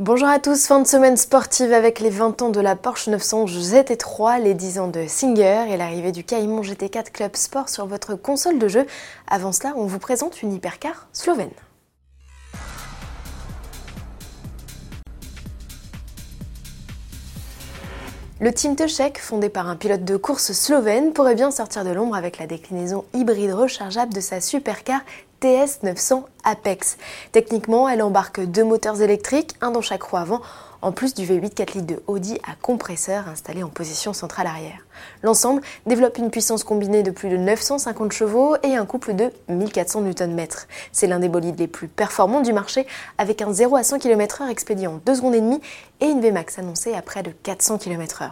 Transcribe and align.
Bonjour 0.00 0.26
à 0.26 0.40
tous, 0.40 0.66
fin 0.66 0.80
de 0.80 0.88
semaine 0.88 1.16
sportive 1.16 1.72
avec 1.72 2.00
les 2.00 2.10
20 2.10 2.42
ans 2.42 2.50
de 2.50 2.58
la 2.58 2.74
Porsche 2.74 3.06
911 3.06 3.72
GT3, 3.72 4.42
les 4.42 4.52
10 4.52 4.80
ans 4.80 4.88
de 4.88 5.06
Singer 5.06 5.66
et 5.70 5.76
l'arrivée 5.76 6.10
du 6.10 6.24
Cayman 6.24 6.62
GT4 6.62 7.12
Club 7.12 7.36
Sport 7.36 7.68
sur 7.68 7.86
votre 7.86 8.16
console 8.16 8.58
de 8.58 8.66
jeu. 8.66 8.88
Avant 9.28 9.52
cela, 9.52 9.72
on 9.76 9.86
vous 9.86 10.00
présente 10.00 10.42
une 10.42 10.52
hypercar 10.52 11.06
slovène. 11.12 11.52
Le 18.40 18.52
Team 18.52 18.74
Tushek, 18.74 19.18
fondé 19.18 19.48
par 19.48 19.68
un 19.68 19.76
pilote 19.76 20.04
de 20.04 20.16
course 20.16 20.50
slovène, 20.50 21.12
pourrait 21.12 21.36
bien 21.36 21.52
sortir 21.52 21.84
de 21.84 21.90
l'ombre 21.90 22.16
avec 22.16 22.38
la 22.38 22.48
déclinaison 22.48 23.04
hybride 23.14 23.52
rechargeable 23.52 24.12
de 24.12 24.20
sa 24.20 24.40
supercar 24.40 25.02
TS900 25.44 26.22
Apex. 26.44 26.96
Techniquement, 27.30 27.86
elle 27.86 28.02
embarque 28.02 28.40
deux 28.40 28.64
moteurs 28.64 29.02
électriques, 29.02 29.54
un 29.60 29.72
dans 29.72 29.82
chaque 29.82 30.02
roue 30.02 30.16
avant, 30.16 30.40
en 30.80 30.90
plus 30.90 31.12
du 31.12 31.26
V8 31.26 31.50
4 31.50 31.74
litres 31.74 31.86
de 31.86 32.02
Audi 32.06 32.38
à 32.48 32.54
compresseur 32.54 33.28
installé 33.28 33.62
en 33.62 33.68
position 33.68 34.14
centrale 34.14 34.46
arrière. 34.46 34.86
L'ensemble 35.22 35.60
développe 35.84 36.16
une 36.16 36.30
puissance 36.30 36.64
combinée 36.64 37.02
de 37.02 37.10
plus 37.10 37.28
de 37.28 37.36
950 37.36 38.12
chevaux 38.12 38.56
et 38.62 38.74
un 38.74 38.86
couple 38.86 39.14
de 39.14 39.30
1400 39.50 40.00
Nm. 40.00 40.46
C'est 40.92 41.06
l'un 41.06 41.18
des 41.18 41.28
bolides 41.28 41.58
les 41.58 41.68
plus 41.68 41.88
performants 41.88 42.40
du 42.40 42.54
marché 42.54 42.86
avec 43.18 43.42
un 43.42 43.52
0 43.52 43.76
à 43.76 43.82
100 43.82 43.98
km/h 43.98 44.48
expédié 44.48 44.86
en 44.86 45.00
2 45.04 45.14
secondes 45.14 45.34
et 45.34 45.42
demie 45.42 45.60
et 46.00 46.06
une 46.06 46.22
Vmax 46.22 46.58
annoncée 46.58 46.94
à 46.94 47.02
près 47.02 47.22
de 47.22 47.32
400 47.42 47.76
km/h. 47.76 48.30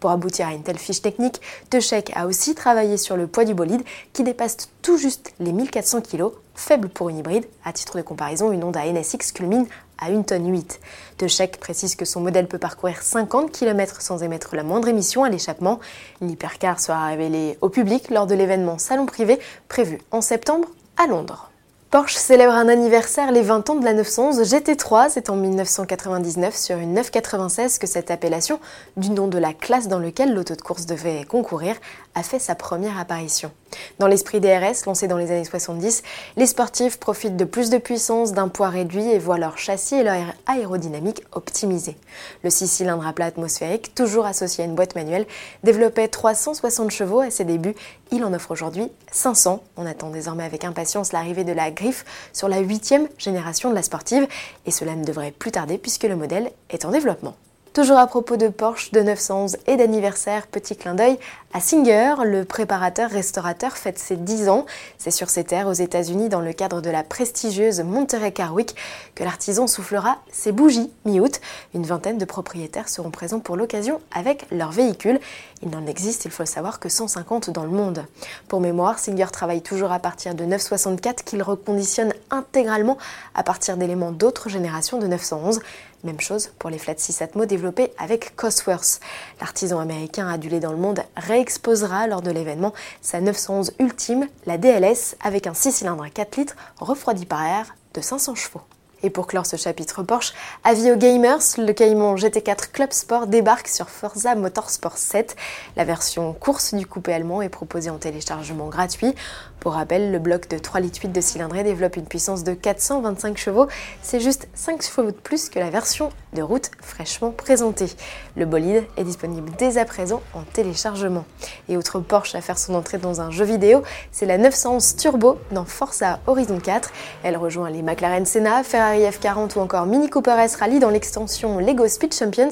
Pour 0.00 0.10
aboutir 0.10 0.48
à 0.48 0.52
une 0.52 0.62
telle 0.62 0.78
fiche 0.78 1.00
technique, 1.00 1.40
Techek 1.70 2.12
a 2.14 2.26
aussi 2.26 2.54
travaillé 2.54 2.96
sur 2.96 3.16
le 3.16 3.26
poids 3.26 3.44
du 3.44 3.54
bolide 3.54 3.82
qui 4.12 4.24
dépasse 4.24 4.68
tout 4.82 4.98
juste 4.98 5.32
les 5.40 5.52
1400 5.52 6.02
kg, 6.02 6.26
faible 6.54 6.88
pour 6.88 7.08
une 7.08 7.18
hybride. 7.18 7.46
À 7.64 7.72
titre 7.72 7.96
de 7.96 8.02
comparaison, 8.02 8.52
une 8.52 8.62
Honda 8.62 8.84
NSX 8.84 9.32
culmine 9.32 9.66
à 9.98 10.10
1 10.10 10.22
tonne 10.22 10.50
8. 10.50 10.80
Techek 11.16 11.58
précise 11.58 11.96
que 11.96 12.04
son 12.04 12.20
modèle 12.20 12.46
peut 12.46 12.58
parcourir 12.58 13.02
50 13.02 13.50
km 13.50 14.02
sans 14.02 14.22
émettre 14.22 14.54
la 14.54 14.62
moindre 14.62 14.88
émission 14.88 15.24
à 15.24 15.30
l'échappement. 15.30 15.80
L'hypercar 16.20 16.78
sera 16.78 17.06
révélé 17.06 17.56
au 17.62 17.70
public 17.70 18.10
lors 18.10 18.26
de 18.26 18.34
l'événement 18.34 18.78
Salon 18.78 19.06
privé 19.06 19.38
prévu 19.68 20.00
en 20.10 20.20
septembre 20.20 20.68
à 20.98 21.06
Londres. 21.06 21.50
Porsche 21.88 22.16
célèbre 22.16 22.52
un 22.52 22.68
anniversaire 22.68 23.30
les 23.30 23.42
20 23.42 23.70
ans 23.70 23.74
de 23.76 23.84
la 23.84 23.92
911 23.92 24.42
GT3. 24.42 25.06
C'est 25.08 25.30
en 25.30 25.36
1999 25.36 26.56
sur 26.56 26.78
une 26.78 26.94
996 26.94 27.78
que 27.78 27.86
cette 27.86 28.10
appellation, 28.10 28.58
du 28.96 29.10
nom 29.10 29.28
de 29.28 29.38
la 29.38 29.52
classe 29.52 29.86
dans 29.86 30.00
lequel 30.00 30.34
l'auto 30.34 30.56
de 30.56 30.62
course 30.62 30.86
devait 30.86 31.22
concourir, 31.22 31.76
a 32.16 32.22
fait 32.22 32.38
sa 32.38 32.54
première 32.54 32.98
apparition. 32.98 33.52
Dans 33.98 34.06
l'esprit 34.06 34.40
DRS, 34.40 34.86
lancé 34.86 35.06
dans 35.06 35.18
les 35.18 35.30
années 35.30 35.44
70, 35.44 36.02
les 36.36 36.46
sportifs 36.46 36.98
profitent 36.98 37.36
de 37.36 37.44
plus 37.44 37.68
de 37.68 37.76
puissance, 37.76 38.32
d'un 38.32 38.48
poids 38.48 38.70
réduit 38.70 39.06
et 39.06 39.18
voient 39.18 39.38
leur 39.38 39.58
châssis 39.58 39.96
et 39.96 40.02
leur 40.02 40.16
aérodynamique 40.46 41.22
optimisés. 41.32 41.96
Le 42.42 42.48
6 42.48 42.68
cylindres 42.68 43.06
à 43.06 43.12
plat 43.12 43.26
atmosphérique, 43.26 43.94
toujours 43.94 44.24
associé 44.24 44.64
à 44.64 44.66
une 44.66 44.74
boîte 44.74 44.94
manuelle, 44.94 45.26
développait 45.62 46.08
360 46.08 46.90
chevaux 46.90 47.20
à 47.20 47.30
ses 47.30 47.44
débuts. 47.44 47.76
Il 48.10 48.24
en 48.24 48.32
offre 48.32 48.50
aujourd'hui 48.50 48.90
500. 49.12 49.62
On 49.76 49.84
attend 49.84 50.08
désormais 50.08 50.44
avec 50.44 50.64
impatience 50.64 51.12
l'arrivée 51.12 51.44
de 51.44 51.52
la 51.52 51.70
griffe 51.70 52.06
sur 52.32 52.48
la 52.48 52.60
huitième 52.60 53.08
génération 53.18 53.68
de 53.68 53.74
la 53.74 53.82
sportive 53.82 54.26
et 54.64 54.70
cela 54.70 54.96
ne 54.96 55.04
devrait 55.04 55.32
plus 55.32 55.50
tarder 55.50 55.76
puisque 55.76 56.04
le 56.04 56.16
modèle 56.16 56.50
est 56.70 56.86
en 56.86 56.90
développement. 56.90 57.34
Toujours 57.76 57.98
à 57.98 58.06
propos 58.06 58.38
de 58.38 58.48
Porsche 58.48 58.90
de 58.92 59.02
911 59.02 59.58
et 59.66 59.76
d'anniversaire, 59.76 60.46
petit 60.46 60.76
clin 60.76 60.94
d'œil 60.94 61.18
à 61.52 61.60
Singer, 61.60 62.14
le 62.24 62.44
préparateur 62.46 63.10
restaurateur 63.10 63.76
fête 63.76 63.98
ses 63.98 64.16
10 64.16 64.48
ans. 64.48 64.64
C'est 64.96 65.10
sur 65.10 65.28
ses 65.28 65.44
terres 65.44 65.68
aux 65.68 65.74
États-Unis 65.74 66.30
dans 66.30 66.40
le 66.40 66.54
cadre 66.54 66.80
de 66.80 66.88
la 66.88 67.02
prestigieuse 67.02 67.80
Monterey 67.80 68.32
Car 68.32 68.54
Week 68.54 68.74
que 69.14 69.24
l'artisan 69.24 69.66
soufflera 69.66 70.16
ses 70.30 70.52
bougies 70.52 70.90
mi-août. 71.04 71.40
Une 71.74 71.84
vingtaine 71.84 72.16
de 72.16 72.24
propriétaires 72.24 72.88
seront 72.88 73.10
présents 73.10 73.40
pour 73.40 73.56
l'occasion 73.56 74.00
avec 74.10 74.46
leurs 74.50 74.72
véhicules. 74.72 75.20
Il 75.62 75.68
n'en 75.70 75.86
existe, 75.86 76.24
il 76.24 76.30
faut 76.30 76.42
le 76.42 76.48
savoir, 76.48 76.80
que 76.80 76.88
150 76.88 77.50
dans 77.50 77.64
le 77.64 77.70
monde. 77.70 78.06
Pour 78.48 78.60
mémoire, 78.60 78.98
Singer 78.98 79.28
travaille 79.30 79.62
toujours 79.62 79.92
à 79.92 79.98
partir 79.98 80.34
de 80.34 80.44
964 80.44 81.24
qu'il 81.24 81.42
reconditionne 81.42 82.12
intégralement 82.30 82.98
à 83.34 83.42
partir 83.42 83.76
d'éléments 83.76 84.12
d'autres 84.12 84.48
générations 84.48 84.98
de 84.98 85.06
911. 85.06 85.60
Même 86.06 86.20
chose 86.20 86.52
pour 86.60 86.70
les 86.70 86.78
Flat 86.78 86.94
6 86.96 87.20
Atmo 87.20 87.46
développés 87.46 87.90
avec 87.98 88.36
Cosworth. 88.36 89.00
L'artisan 89.40 89.80
américain 89.80 90.28
adulé 90.28 90.60
dans 90.60 90.70
le 90.70 90.78
monde 90.78 91.02
réexposera 91.16 92.06
lors 92.06 92.22
de 92.22 92.30
l'événement 92.30 92.72
sa 93.02 93.20
911 93.20 93.72
ultime, 93.80 94.28
la 94.46 94.56
DLS, 94.56 95.16
avec 95.20 95.48
un 95.48 95.54
6 95.54 95.72
cylindres 95.72 96.04
à 96.04 96.10
4 96.10 96.36
litres 96.36 96.56
refroidi 96.78 97.26
par 97.26 97.44
air 97.44 97.74
de 97.94 98.00
500 98.00 98.36
chevaux. 98.36 98.60
Et 99.06 99.10
pour 99.10 99.28
clore 99.28 99.46
ce 99.46 99.54
chapitre 99.56 100.02
Porsche, 100.02 100.34
avis 100.64 100.90
aux 100.90 100.96
gamers, 100.96 101.38
le 101.58 101.72
Cayman 101.72 102.16
GT4 102.16 102.72
Club 102.72 102.92
Sport 102.92 103.28
débarque 103.28 103.68
sur 103.68 103.88
Forza 103.88 104.34
Motorsport 104.34 104.98
7. 104.98 105.36
La 105.76 105.84
version 105.84 106.32
course 106.32 106.74
du 106.74 106.88
coupé 106.88 107.12
allemand 107.12 107.40
est 107.40 107.48
proposée 107.48 107.88
en 107.88 107.98
téléchargement 107.98 108.66
gratuit. 108.66 109.14
Pour 109.60 109.74
rappel, 109.74 110.10
le 110.10 110.18
bloc 110.18 110.48
de 110.48 110.58
3 110.58 110.80
litres 110.80 111.00
8 111.02 111.12
de 111.12 111.20
cylindrée 111.20 111.62
développe 111.62 111.96
une 111.96 112.06
puissance 112.06 112.42
de 112.42 112.52
425 112.52 113.36
chevaux. 113.36 113.68
C'est 114.02 114.18
juste 114.18 114.48
5 114.54 114.82
chevaux 114.82 115.04
de 115.04 115.10
plus 115.12 115.48
que 115.50 115.60
la 115.60 115.70
version 115.70 116.10
de 116.34 116.42
route 116.42 116.70
fraîchement 116.80 117.30
présentée. 117.30 117.90
Le 118.36 118.44
bolide 118.44 118.84
est 118.96 119.04
disponible 119.04 119.50
dès 119.58 119.78
à 119.78 119.84
présent 119.84 120.20
en 120.34 120.42
téléchargement. 120.42 121.24
Et 121.68 121.76
autre 121.76 122.00
Porsche 122.00 122.34
à 122.34 122.40
faire 122.40 122.58
son 122.58 122.74
entrée 122.74 122.98
dans 122.98 123.20
un 123.20 123.30
jeu 123.30 123.44
vidéo, 123.44 123.82
c'est 124.12 124.26
la 124.26 124.38
911 124.38 124.96
Turbo 124.96 125.38
dans 125.50 125.64
Forza 125.64 126.20
Horizon 126.26 126.58
4. 126.58 126.90
Elle 127.22 127.36
rejoint 127.36 127.70
les 127.70 127.82
McLaren 127.82 128.26
Senna, 128.26 128.62
Ferrari 128.96 129.10
F40 129.10 129.58
ou 129.58 129.60
encore 129.60 129.86
Mini 129.86 130.08
Cooper 130.08 130.36
S 130.38 130.56
Rally 130.56 130.78
dans 130.78 130.90
l'extension 130.90 131.58
Lego 131.58 131.86
Speed 131.86 132.14
Champions 132.14 132.48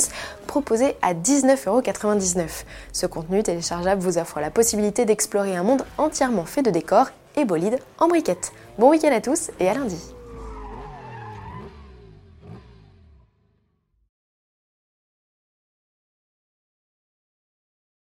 proposée 0.47 0.97
à 1.01 1.15
19,99€. 1.15 2.65
Ce 2.93 3.07
contenu 3.07 3.43
téléchargeable 3.43 4.03
vous 4.03 4.19
offre 4.19 4.41
la 4.41 4.51
possibilité 4.51 5.05
d'explorer 5.05 5.57
un 5.57 5.63
monde 5.63 5.85
entièrement 5.97 6.45
fait 6.45 6.63
de 6.63 6.71
décors 6.71 7.09
et 7.37 7.45
bolides 7.45 7.79
en 7.99 8.09
briquettes. 8.09 8.53
Bon 8.79 8.91
week-end 8.91 9.13
à 9.13 9.21
tous 9.21 9.51
et 9.59 9.69
à 9.69 9.75
lundi 9.75 9.99